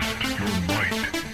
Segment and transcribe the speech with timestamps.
[0.00, 1.33] Test your might.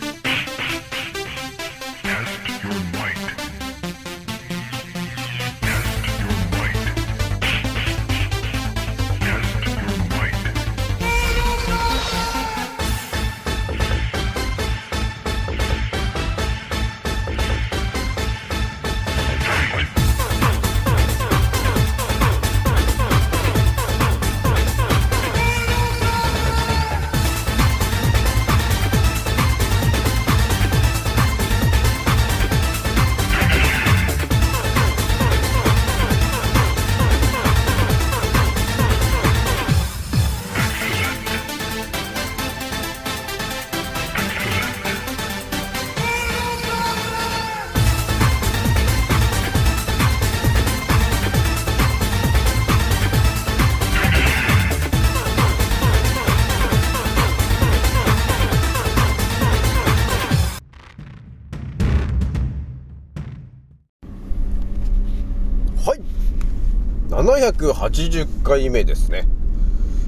[67.41, 69.27] 780回目ですね。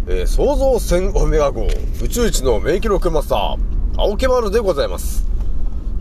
[0.06, 1.66] えー創造船オメガ号
[2.02, 3.56] 宇宙一の名記録マスター、
[3.96, 5.26] 青木丸でございます。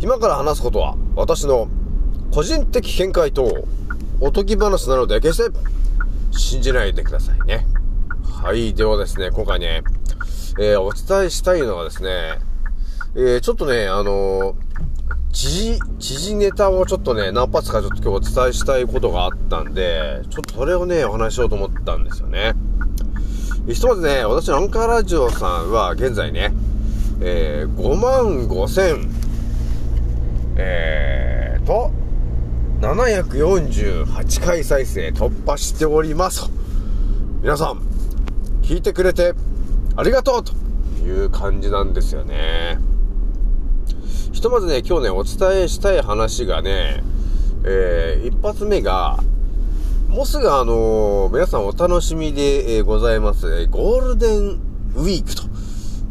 [0.01, 1.69] 今から話すことは、私の
[2.33, 3.65] 個人的見解と
[4.19, 5.57] おとぎ話なので、決して
[6.31, 7.65] 信じないでくださいね。
[8.43, 8.73] はい。
[8.73, 9.83] ではですね、今回ね、
[10.59, 12.39] えーお伝えしたいのはですね、
[13.15, 22.53] えーちょっとね、あのー知事、知事ネタをちょっとね、何発かちょっと今日お伝えしたいことがあったんで、ちょっとそれをね、お話ししようと思ったんですよね。
[23.67, 26.53] ひとまずね、私のアンカーラジオさんは現在ね、
[27.21, 29.09] えー、5万5千、
[30.57, 31.91] えーと、
[32.81, 36.49] 748回再生突破しております。
[37.41, 37.81] 皆さん、
[38.63, 39.33] 聞いてくれて
[39.95, 40.53] ありがとうと
[41.03, 42.79] いう感じなんですよね。
[44.31, 47.03] ひとまずね、今日ね、お伝えしたい話がね、
[47.65, 49.19] えー、一発目が、
[50.07, 54.39] もうすぐあのー皆さんお楽しみで、えーございます、えゴールデン
[54.95, 55.43] ウィークと、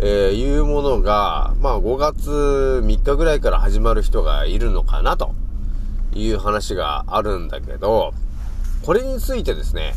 [0.01, 5.35] えいうものが、まあ5月3日ぐらいから始まる人がいるのかなと
[6.15, 8.13] いう話があるんだけど、
[8.83, 9.95] これについてですね、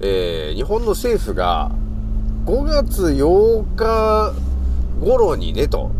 [0.00, 1.72] えー日本の政府が
[2.46, 4.34] 5月8日
[5.00, 5.90] 頃にねと、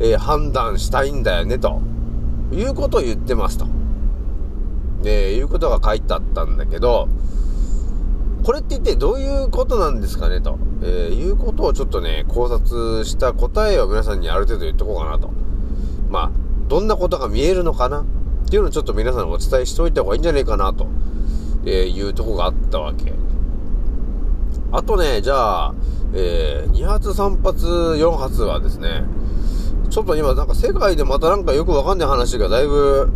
[0.00, 1.80] えー判断したいんだよねと
[2.52, 3.66] いうことを言ってますと。
[5.02, 7.08] で、いうことが書いてあったんだけど、
[8.44, 15.30] これって一体どういうことなんですかねと、えーいうことをちょっとね、考察した答えを皆さんにある程度言っとこうかなと。
[16.10, 16.30] まあ、
[16.68, 18.02] どんなことが見えるのかな？
[18.02, 20.86] っていうのをちょっと皆さんにお伝えしておいた方がいいんじゃないかなと、
[21.64, 23.12] えいうとこがあったわけ。
[24.70, 25.74] あとね、じゃあ、
[26.14, 29.04] えー、2発3発4発はですね、
[29.88, 33.10] ちょっと今なんか世界でまたなんかよくわかんない話がだいぶ、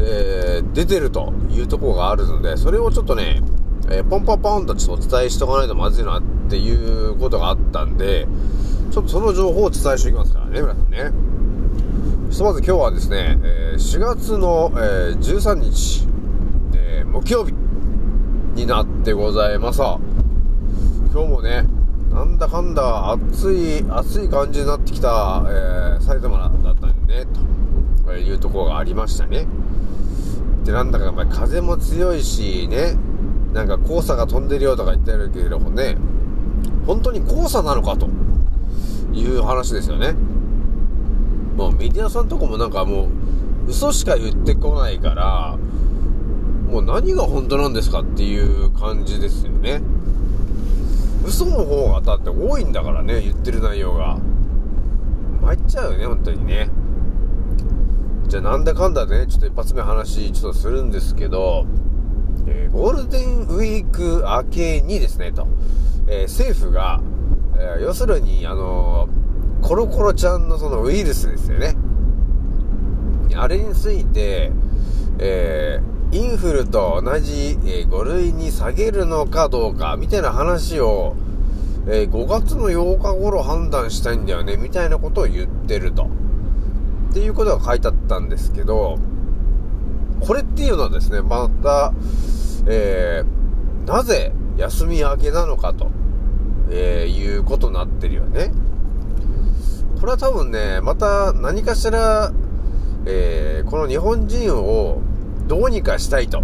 [0.00, 3.42] えー、出てるというところがあるので、それをちょっとね、
[3.88, 8.26] えーポンポンポンとちょっとお伝えしとかないとまずいなっていうことがあったんで、
[8.90, 11.36] ちょっとその情報をお伝えしておきますからね、皆さんね。
[12.30, 16.06] ひとまず今日はですね、え4月の、え13日、
[16.74, 17.54] え木曜日
[18.54, 19.80] になってございます。
[19.80, 19.98] 今
[21.12, 21.66] 日もね、
[22.16, 27.26] なんだかんだ暑い、暑い感じになってきた、えー埼玉だったんでね、
[28.06, 29.46] というところがありましたね。
[30.64, 32.96] で、なんだかやっぱり風も強いしね、
[33.52, 35.98] なんか黄砂が飛んでるよとか言ってるけれどもね、
[36.86, 38.08] 本当に黄砂なのかと
[39.12, 40.14] いう話ですよね。
[41.54, 43.08] もうメディアさんとかもなんかも
[43.66, 45.58] う嘘しか言ってこないから、
[46.70, 49.82] もう何が本当なんですかっていう感じですよね。
[51.26, 54.18] 嘘の方がだって多いんだからね、言ってる内容が。
[55.42, 56.70] 参っちゃうよね、本当にね。
[58.28, 61.66] じゃあなんだかんだね、ちょっと一発目話ちょっとするんですけど、
[62.46, 65.46] えーゴールデンウィーク明けにですね、と、
[66.06, 67.00] えー政府が、
[67.56, 69.08] えー要するに、あの
[69.62, 71.76] コロコロちゃんのそのウイルスですよね。
[73.34, 74.52] あれについて、
[75.18, 81.14] えーインフルと同じ、え5類に下げるのかどうか、みたいな話を、
[81.86, 86.08] えー5月の8日頃判断したいんだよね、みたいなことを言ってると。
[87.10, 88.98] っていうことが書いてあったんですけど、
[90.20, 91.92] これっていうのはですね、また、
[92.66, 95.90] えーなぜ休み明けなのかと、
[96.70, 98.52] えーいうことになってるよね。
[100.00, 102.32] これは多分ね、また何かしら、
[103.04, 105.02] えーこの日本人を
[105.46, 106.42] どうにかしたいと、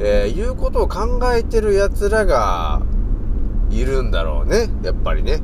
[0.00, 2.82] えーいうことを考えてる奴らが
[3.70, 4.68] いるんだろうね。
[4.82, 5.40] やっぱりね。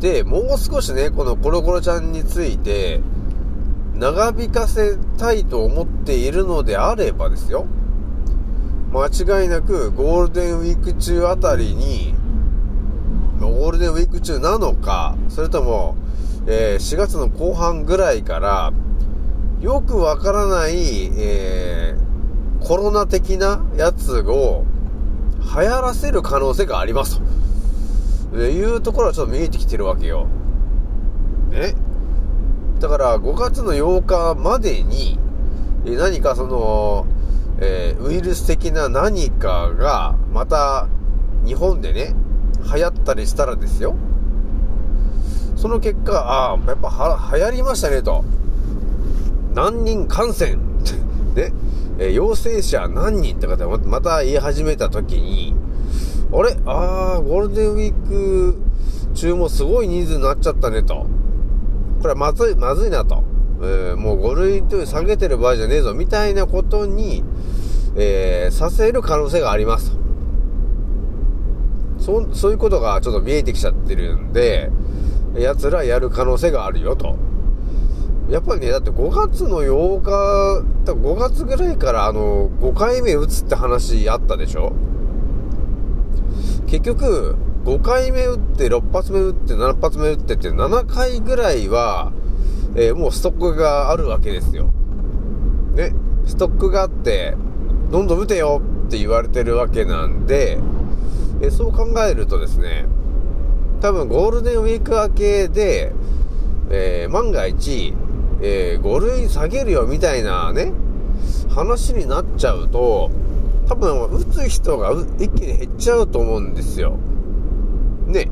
[0.00, 3.00] で、もう少しね、このコロコロちゃんについて、
[3.94, 7.66] 長引かせたいと思っているのであればですよ。
[8.92, 9.06] 間
[9.42, 12.14] 違いなくゴールデンウィーク中あたりに、
[13.38, 15.96] ゴールデンウィーク中なのか、それとも、
[16.46, 18.72] えー4月の後半ぐらいから、
[19.60, 22.10] よくわからない、えー
[22.60, 24.66] コロナ的なやつを
[25.56, 27.20] 流行らせる可能性があります
[28.30, 28.36] と。
[28.36, 30.28] いうところはちょっと見えてきてるわけよ。
[31.50, 31.74] ね。
[32.78, 35.18] だから5月の8日までに、
[35.86, 37.06] え何かその、
[37.60, 40.86] えーウイルス的な何かがまた
[41.44, 42.14] 日本でね、
[42.74, 43.96] 流行ったりしたらですよ。
[45.56, 48.24] その結果、ああ、やっぱは流行りましたねと。
[49.54, 50.58] 何人感染？
[51.34, 51.52] ね、
[51.98, 55.54] えー陽性者何人って方がまた言い始めた時に、
[56.32, 56.56] あれ？
[56.66, 58.54] ああ、ゴールデンウィーク
[59.14, 61.06] 中もすごい人数になっちゃったねと。
[62.00, 63.22] これはまずい、まずいなと。
[63.62, 67.22] えーもう5類という下げてる場合じゃねえぞ、みたいなことに、
[67.96, 69.96] えーさせる可能性がありますと。
[71.98, 74.70] そう、そういうことがちょっと見えてきちゃってるんで、
[75.36, 77.16] 奴らやる可能性があるよと。
[78.30, 84.72] やっぱりね、だって5月の8日、だ5月ぐらいからあの、5回目打つって話あったでしょ？
[86.68, 87.34] 結局、
[87.64, 92.12] 5回目打って、6発目打って、7発目打ってって、7回ぐらいは、
[92.76, 94.70] えーもうストックがあるわけですよ。
[95.74, 95.92] ね？
[96.24, 97.36] ストックがあって、
[97.90, 100.58] どんどん打てよって言われてるわけなんで、
[101.40, 102.86] えーそう考えるとですね、
[103.80, 105.92] 多分ゴールデンウィーク明けで、
[106.70, 107.92] えー万が一、
[108.42, 110.72] え5類下げるよみたいなね、
[111.48, 113.10] 話になっちゃうと、
[113.68, 116.96] 多分打つ人が一気に減っちゃうと思うんですよ。
[118.06, 118.28] ね。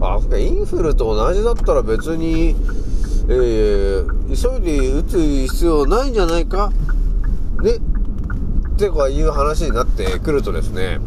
[0.00, 2.54] あ、インフルと同じだったら別に、
[3.28, 6.72] えー、急いで打つ必要ないんじゃないか？
[7.62, 7.80] ねっ
[8.76, 11.00] てかいう話になってくるとですね、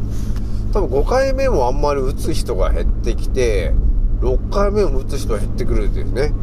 [0.74, 3.74] 多分5回目もあんまり打つ人が減ってきて、
[4.22, 6.34] 6回目も打つ人が減ってくるんですね。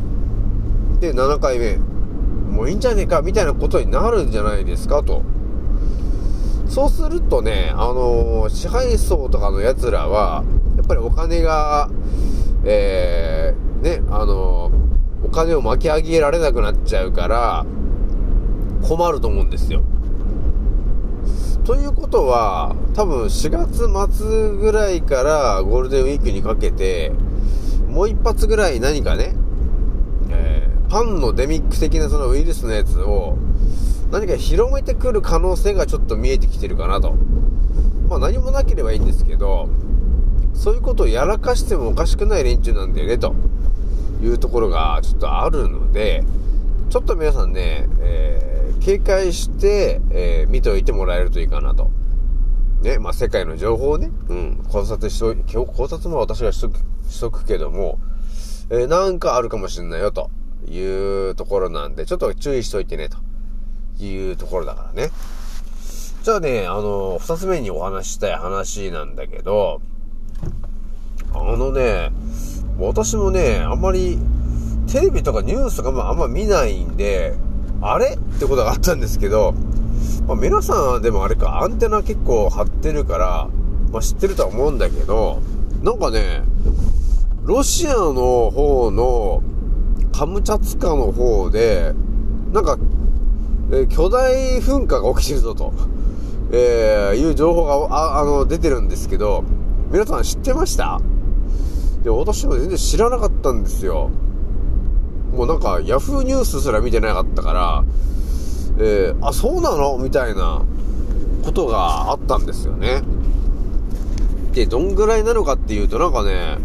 [1.00, 1.76] で、7回目、
[2.50, 5.22] もういいんじゃねえかみたいなことになるんじゃないですかと。
[6.68, 10.44] そうするとね、あの支配層とかの奴らは、
[10.76, 11.88] やっぱりお金が、
[12.64, 14.70] えー、ね、あの
[15.24, 17.66] お金を巻き上げられなくなっちゃうから、
[18.86, 19.82] 困ると思うんですよ。
[21.64, 27.12] ということは、多分4月末ぐらいからゴールデンウィークにかけて、
[27.88, 29.34] もう一発ぐらい何かね、
[30.90, 33.38] パンのデミック的なそのウイルスのやつを、
[34.10, 37.12] 何か広めてくる可能性がちょっと見えてきてるかなと。
[38.08, 39.68] まあ何もなければいいんですけど、
[40.52, 43.34] そういうことをやらかしてもおかしくない連中なんだよね、と
[44.20, 46.24] いうところがちょっとあるので、
[46.90, 48.50] ちょっと皆さんね、えー
[48.80, 51.90] 警戒して、えー見ておいてもらえるといいかなと。
[52.82, 58.00] ね、まあ世界の情報をね、うん、考察しと、考察も私がしとく、しとくけども、
[58.70, 60.30] えーなんかあるかもしれないよ、と
[60.68, 63.18] いうところなんで、ちょっと注意しといてね、と
[64.04, 65.10] いうところだからね。
[66.22, 69.80] じゃあね、あの、二つ目にお話ししたい話なんだけど、
[71.32, 72.10] あのね、
[72.78, 74.18] 私もね、あんまり、
[74.90, 77.34] テレビとかニュースとかもあんま見ないんで、
[77.80, 79.54] あれってことがあったんですけど、
[80.26, 83.48] まあ、皆さんでもあれか、アンテナ結構張ってるから、
[83.92, 85.40] まあ、知ってるとは思うんだけど、
[85.82, 86.42] なんかね、
[87.44, 89.42] ロシアの方の
[90.20, 91.94] カムチャツカの方で、
[92.52, 92.76] なんか、
[93.72, 95.72] え巨大噴火が起きてるぞと、
[96.52, 99.44] えーいう情報がああの出てるんですけど、
[99.90, 101.00] 皆さん知ってました？
[102.04, 104.10] いや、私も全然知らなかったんですよ。
[105.34, 107.84] もうなんか、ヤフーニュースすら見てなかったから、
[108.78, 109.96] えーあ、そうなの？
[109.96, 110.60] みたいな
[111.46, 113.00] ことがあったんですよね。
[114.52, 116.58] で、どんぐらいなのかっていうと、なんかね、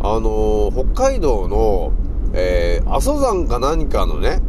[0.00, 1.92] あのー北海道の、
[2.32, 4.40] えー阿蘇山か何かのね、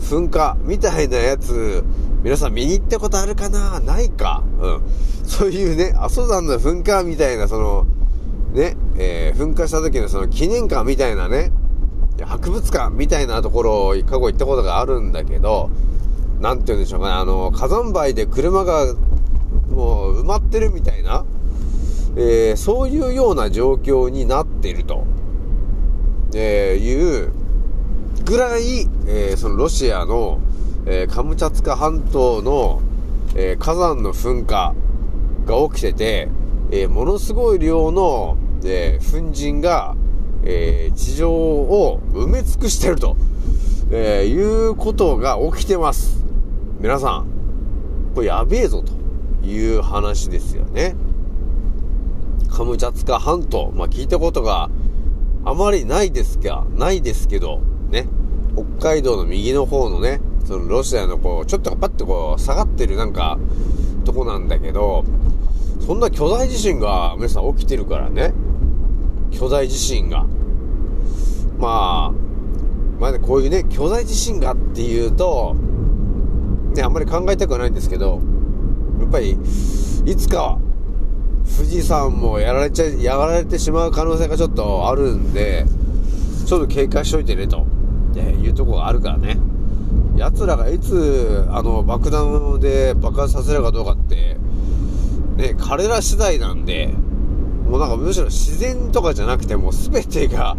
[0.00, 1.84] 噴火みたいなやつ、
[2.22, 3.80] 皆さん見に行ったことあるかな？
[3.80, 4.42] ないか？
[4.60, 4.82] うん。
[5.24, 7.86] そういうね、阿蘇山の噴火みたいな、その、
[8.52, 11.52] ね、えー噴火した時のその記念館みたいなね、
[12.20, 15.70] 博物館みたいなところを過去行ったことがあるんだけど、
[16.40, 18.94] なんて言うんでしょうかね、あの、火山灰で車が
[19.70, 21.24] もう埋まってるみたいな、
[22.16, 25.04] えーそういうような状況になっていると、
[26.38, 27.32] えーいう
[28.24, 30.38] ぐらい、えーそのロシアの、
[30.84, 32.82] えーカムチャツカ半島の、
[33.34, 34.74] え火山の噴火
[35.46, 36.28] が起きてて、
[36.70, 39.96] えものすごい量の、えー粉塵が、
[40.44, 43.16] え地上を埋め尽くしてると、
[43.90, 46.22] えいうことが起きてます。
[46.80, 47.26] 皆さん、
[48.14, 48.92] これやべえぞと
[49.46, 50.96] いう話ですよね。
[52.50, 54.68] カムチャツカ半島、まあ聞いたことが
[55.46, 58.08] あまりないですが、ないですけど、ね、
[58.78, 63.38] 北海道の右の方のね、そのロシアのこう、ちょっとパッとこう、下がってるなんか、
[64.04, 65.04] とこなんだけど、
[65.86, 68.34] そんな巨大地震が皆さん起きてるからね。
[69.30, 70.26] 巨大地震が。
[71.58, 72.12] まあ、
[72.98, 75.54] まあね、こういうね、巨大地震がっていうと、
[76.74, 78.20] ね、あんまり考えたくはないんですけど、
[78.98, 79.38] やっぱり、
[80.06, 80.58] いつかは、
[81.56, 85.64] 富士山もやられちゃ、やられてしまう可能性がちょっとあるんで、
[86.46, 87.66] ちょっと警戒しといてね、と、
[88.16, 89.38] えいうとこがあるからね。
[90.16, 94.36] 奴らがいつ、あの、爆弾で爆発させるかどうかって、
[95.36, 96.94] ね、彼ら次第なんで、
[97.68, 100.56] もうなんかむしろ自然とかじゃなくてもう全てが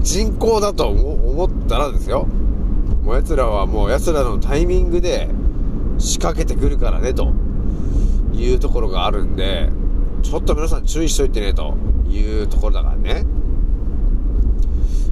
[0.00, 2.26] 人工だと思ったらですよ。
[3.02, 5.28] もう奴らはもう奴らのタイミングで
[5.98, 7.32] 仕掛けてくるからね、と
[8.32, 9.70] いうところがあるんで、
[10.24, 11.76] ちょっと皆さん注意しといてね、と
[12.08, 13.26] いうところだからね。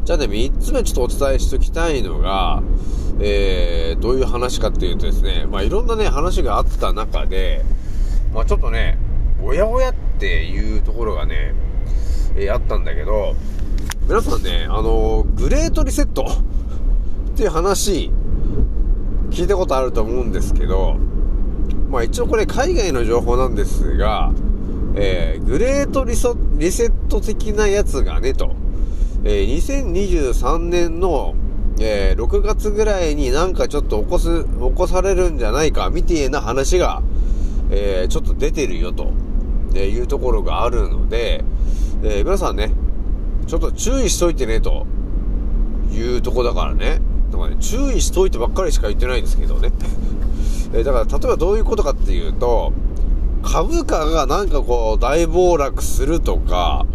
[0.04, 2.62] じゃあね、3つ目ちょっとお伝えしておきたいのが、
[3.20, 7.62] えー、どういう話かっていうとですね、まあいろんなね、話があった中で、
[8.32, 8.98] まあちょっとね、
[9.42, 11.54] おやおやっていうところがね、
[12.34, 13.36] えーあったんだけど、
[14.08, 16.24] 皆さんね、あのグレートリセット
[17.32, 18.10] っていう話、
[19.30, 20.96] 聞いたことあると思うんですけど、
[21.90, 24.32] まあ一応これ海外の情報なんですが、
[24.94, 28.54] えーグレートリソリセット的なやつがね、と、
[29.24, 31.34] えー2023年の、
[31.80, 37.02] えー6月ぐらいになんかちょっと起こす、起こされるんじゃないか、みたいな話が、
[37.70, 39.12] えーちょっと出てるよと、
[39.74, 41.44] えいうところがあるので、
[42.02, 42.72] え皆さんね、
[43.46, 44.86] ちょっと注意しといてね、と
[45.92, 47.00] いうとこだからね。
[47.30, 49.72] だからね、注意しといてばっかりしか言ってないんですけどね。
[50.74, 52.72] えだから、例えばどういうことかっていうと、
[53.42, 56.86] 株価がなんかこう大暴落するとか、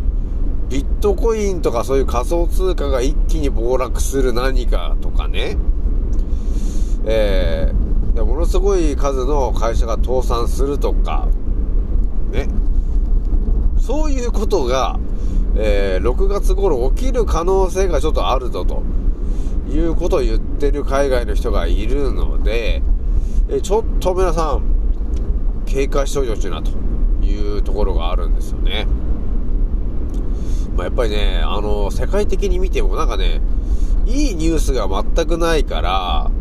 [0.69, 5.57] ビットコインとかそういう仮想通貨が一気に暴落する何かとかね。
[7.05, 7.87] えー
[8.17, 11.27] でものすごい数の会社が倒産するとか、
[12.31, 12.49] ね。
[13.79, 14.99] そういうことが、
[15.55, 18.81] えー6月頃起きる可能性がちょっとあるぞと
[19.69, 22.81] いうことを言ってる海外の人がいるので、
[23.49, 24.76] えーちょっと皆さん
[25.67, 26.71] 警戒しておいてほしいなと
[27.23, 28.87] いうところがあるんですよね。
[30.75, 33.41] まあ、やっぱりね、あの、世界的に見てもなんかね、
[34.05, 36.31] いいニュースが全くないから、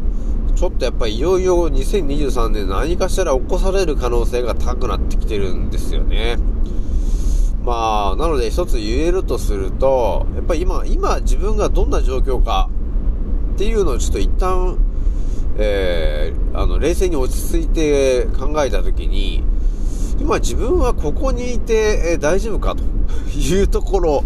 [0.55, 6.39] ちょっとやっぱりいよいよ2023年何かしら起こされる可能性が高くなってきてるんですよね。
[7.63, 12.71] まあ、なので一つ言えるとすると、やっぱり今、今自分がどんな状況か
[13.55, 14.79] っていうのをちょっと一旦、
[15.59, 19.43] えー、あの、冷静に落ち着いて考えたときに、
[20.19, 22.83] 今自分はここにいて、えー大丈夫かと
[23.39, 24.25] いうところ、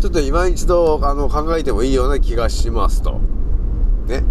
[0.00, 3.20] ちょっと今一度、あの、考えてもいいような気がしますと。
[4.06, 4.24] ね。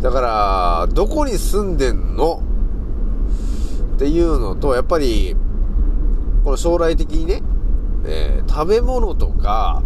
[0.00, 2.42] だから、どこに住んでんの？
[3.96, 5.34] っていうのと、やっぱり、
[6.44, 7.42] この将来的にね、
[8.04, 9.82] えー食べ物とか、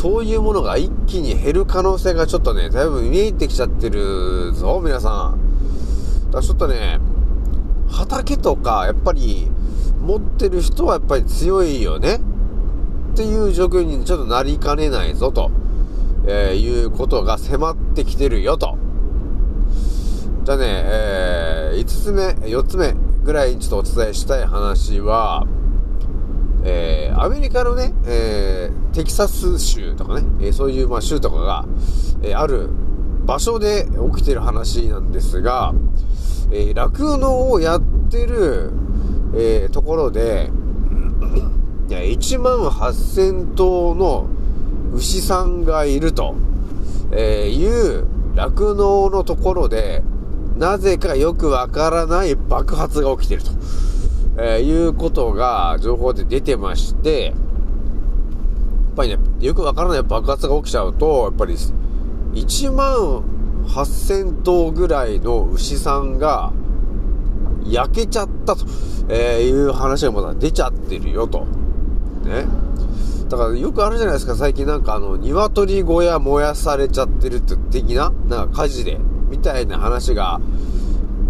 [0.00, 6.24] そういうものが一気に減る可能性がちょっとね、だいぶ見えてきちゃってるぞ、皆さん。
[6.28, 6.98] だからちょっとね、
[7.86, 9.50] 畑とか、やっぱり、
[10.00, 12.14] 持ってる人はやっぱり強いよね。
[12.14, 12.18] っ
[13.14, 15.50] ていう状況にちょっとなりかねないぞ、と、
[16.26, 18.78] えーいうことが迫ってきてるよ、と。
[20.44, 25.46] じゃあね、えー、5つ目、4つ目ぐらいにちょっとお伝えしたい話は、
[26.62, 31.64] えー、アメリカのね、えー、テキサス州とかね、えーそういう、まあ、州とかが、
[32.22, 32.68] えある
[33.24, 35.72] 場所で起きてる話なんですが、
[36.50, 38.72] え酪農をやってる、
[39.34, 40.50] えところで、
[41.88, 44.28] いや、1万8000頭の
[44.92, 46.34] 牛さんがいると、
[47.12, 50.02] えいう酪農のところで、
[50.58, 53.50] なぜかよくわからない爆発が起きてると、
[54.36, 57.34] えーいうことが情報で出てまして、やっ
[58.96, 61.54] ぱりね、よくわからない爆発が起きちゃうと、やっぱり
[62.34, 63.22] 1万
[63.66, 66.52] 8000頭ぐらいの牛さんが
[67.64, 68.64] 焼けちゃったと、
[69.08, 71.46] えいう話がまだ出ちゃってるよと。
[72.24, 72.46] ね。
[73.28, 78.98] だからよくあるじゃないですか、最近なんかあの、鶏小屋燃やされちゃってるって的な、なんか火事で、
[79.30, 80.40] みたいな話が、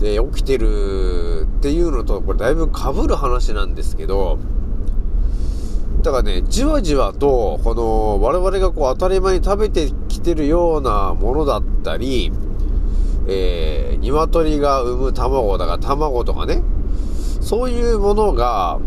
[0.00, 4.38] で、起きてるっていうのと、これだいぶ被る話なんですけど、
[6.02, 12.32] だからね、じわじわと、この、我々がこう当たり前に食べてきてるようなものだったり、
[13.28, 16.62] えー、鶏が産む卵だから卵とかね、
[17.42, 18.80] そういうものが、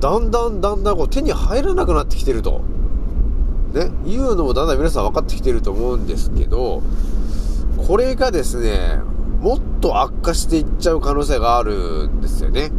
[0.00, 2.60] だんだんだんだんこう手に入らなくなってきてると。
[3.72, 6.82] ね、いうのもだんだん皆さん分かってきてると思うんですけど、
[7.86, 9.00] これがですね、
[9.40, 12.70] もっと悪化していっちゃう可能性があるんですよね。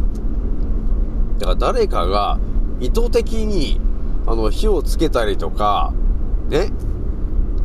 [1.38, 2.38] だから誰かが
[2.80, 3.80] 意図的に、
[4.26, 5.92] あの、火をつけたりとか、
[6.48, 6.70] ね、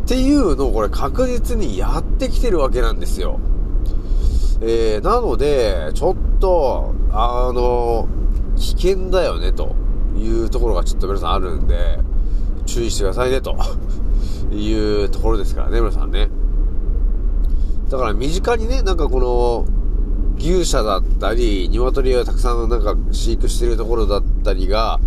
[0.05, 3.39] っていうのをこれ確実にやってきてるわけなんですよ。
[4.61, 8.07] えー、なので、ちょっと、あの、
[8.55, 9.75] 危険だよね、と
[10.15, 11.99] いうところがちょっと皆さんあるんで、
[12.65, 13.55] 注意してくださいね、と
[14.51, 16.29] いうところですからね、皆さんね。
[17.89, 19.65] だから身近にね、なんかこの、
[20.37, 24.99] 牛舎だったり、鶏をたくさんなんか飼育してるところだったりが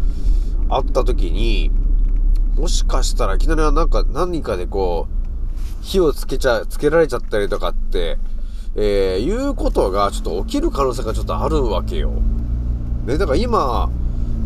[0.69, 1.71] あった時に、
[2.57, 8.19] もしかしたらいきなりなんか何かでこう、火をつけちゃ、つけられちゃったりとかって、
[8.75, 12.11] えー、いうことがちょっと起きる可能性がちょっとあるわけよ。
[13.07, 13.91] ね、だから今、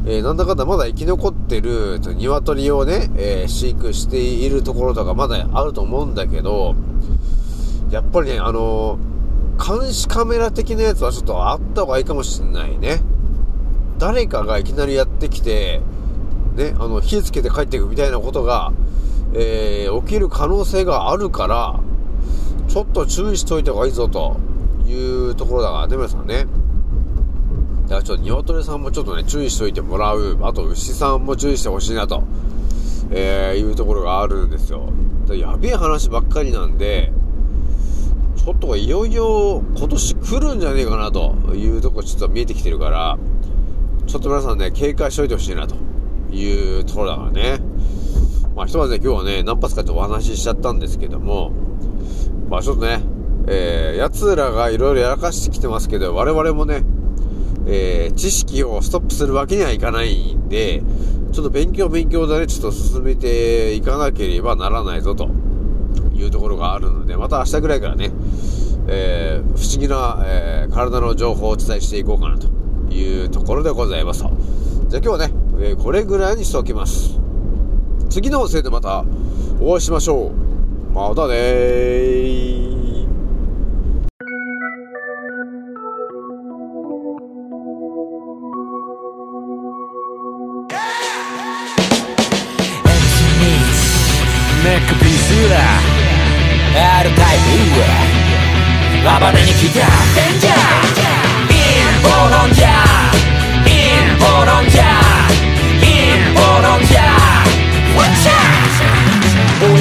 [0.07, 6.75] えー、なんだかんだまだ生き残ってる鶏をね、えー、飼育しているところとかまだあると思うんだけど、
[7.93, 13.03] やっぱりね、あのー、監視カメラ的なやつはちょっとあった方がいいかもしんないね。
[13.99, 15.83] 誰かがいきなりやってきて、
[16.57, 18.73] ね、あの、火つけて帰っていくみたいなことが、
[19.35, 21.81] えー、起きる可能性があるから、
[22.67, 24.39] ちょっと注意しといた方がいいぞと
[24.87, 26.47] いうところだからね、皆さんね。
[27.83, 30.39] だからちょっと鶏さんもちょっとね、注意しといてもらう。
[30.41, 32.23] あと牛さんも注意してほしいなと、
[33.11, 34.89] えー、いうところがあるんですよ。
[35.29, 37.13] やべえ話ばっかりなんで、
[38.45, 43.17] ちょっといよいよ今年来るんじゃねえかなというとこちょっと見えてきてるから、
[44.09, 45.77] ちょっと皆さんね、警戒しといてほしいなと
[46.35, 47.61] いうところだからね。
[48.57, 51.53] まあ、ひとまずね、今日はね、何発かとお話ししちゃったんですけども、
[52.51, 53.01] まあちょっとね、
[53.47, 56.83] えー、奴らがいろいろやらかしてきてますけど、我々もね、
[57.69, 60.83] えー、知識をストップするわけにはいかないんで、
[61.31, 65.31] ちょっと勉強勉強でね、ちょっと進めていかなければならないぞと
[66.23, 68.11] いうところがあるので、また明日ぐらいからね、
[68.89, 72.49] えー、不思議な、えー、体の情報をお伝えしていこうかなと
[72.93, 74.31] いうところでございますと。
[74.89, 77.19] じゃあ今日はね、えー、これぐらいにしておきます。
[78.11, 79.05] 次の音声でまた
[79.61, 80.33] お会いしましょう。
[80.95, 82.62] またねー。
[99.03, 99.81] プ暴れに来た
[100.15, 100.95] デンジャー
[101.51, 101.67] イ
[104.07, 104.82] ンボロン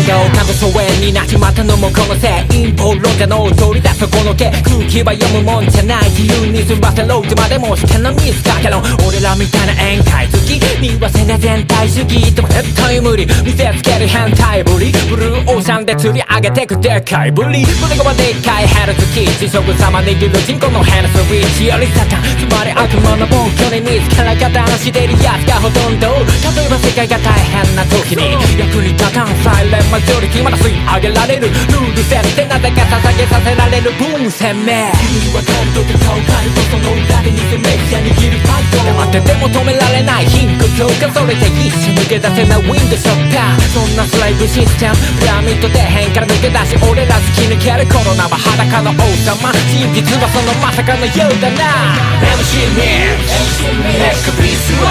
[0.08, 26.10] が丘の疎遠になっちまったのもこのせい陰謀論者の取り出すこの毛空気は読むもんじゃない自由に済ませろいつまでも試験のミスかけろ俺らみたいな宴会好き見はせね全体主義でも絶対無理見せつける変態ぶりブルーオーシャンで釣り上げてくでかいぶり胸がでっかいヘルツキー地食様握る人口のヘルスウィッチよりサタンつまり悪魔の暴挙に見つから加担してるやつがほとんど
[26.58, 29.61] 例えば世界が大変な時に役に立たんサイレン
[29.92, 52.00] マジョリティまだ吸い上げられるルール設定なぜか捧げさせられる分鮮明君はカルトと顔カルトその裏で偽メディア握るファイト黙ってても止められない貧困強化それで一瞬抜け出せないウィンドショッターそんなスライブシステムピラミッド底辺から抜け出し俺ら突き抜けるコロナは裸の王様真実はそのまさかのようだな
[52.40, 53.52] MC ミッ
[54.00, 54.88] ネックピースは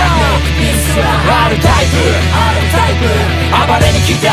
[1.49, 2.21] R タイプ
[3.51, 4.33] 暴れに来た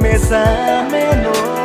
[0.00, 1.57] 目覚め